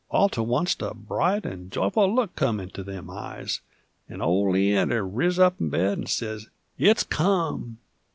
[0.09, 3.61] All to oncet a bright 'nd joyful look come into them eyes,
[4.11, 7.77] 'nd ol' Leander riz up in bed 'nd sez, "It's come!"